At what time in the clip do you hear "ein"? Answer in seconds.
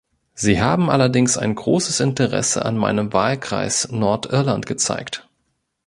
1.37-1.53